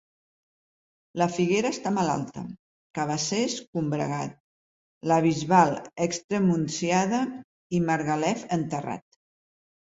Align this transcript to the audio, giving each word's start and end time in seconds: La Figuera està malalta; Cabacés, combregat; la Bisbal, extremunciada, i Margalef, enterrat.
La 1.21 1.25
Figuera 1.33 1.71
està 1.75 1.91
malalta; 1.97 2.41
Cabacés, 2.99 3.57
combregat; 3.77 4.33
la 5.13 5.19
Bisbal, 5.27 5.77
extremunciada, 6.07 7.21
i 7.81 7.85
Margalef, 7.91 8.43
enterrat. 8.59 9.07